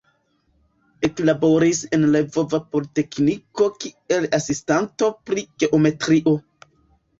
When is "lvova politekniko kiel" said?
2.15-4.27